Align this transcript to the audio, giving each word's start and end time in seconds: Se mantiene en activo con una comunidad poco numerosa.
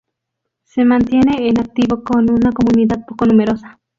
Se 0.63 0.83
mantiene 0.83 1.47
en 1.47 1.59
activo 1.59 2.03
con 2.03 2.31
una 2.31 2.51
comunidad 2.51 3.05
poco 3.05 3.27
numerosa. 3.27 3.79